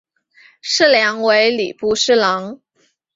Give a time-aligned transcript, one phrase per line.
[0.63, 2.59] 事梁为礼部侍郎。